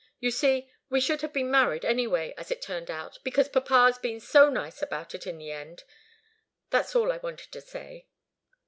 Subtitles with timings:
[0.19, 4.19] You see, we should have been married, anyway, as it's turned out, because papa's been
[4.19, 5.83] so nice about it in the end.
[6.71, 8.07] That's all I wanted to say."